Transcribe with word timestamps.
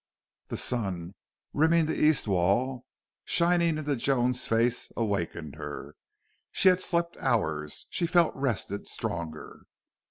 The 0.47 0.57
sun, 0.57 1.13
rimming 1.53 1.85
the 1.85 1.93
east 1.93 2.27
wall, 2.27 2.87
shining 3.23 3.77
into 3.77 3.95
Joan's 3.95 4.47
face, 4.47 4.91
awakened 4.97 5.57
her. 5.57 5.93
She 6.51 6.69
had 6.69 6.81
slept 6.81 7.17
hours. 7.17 7.85
She 7.91 8.07
felt 8.07 8.33
rested, 8.35 8.87
stronger. 8.87 9.61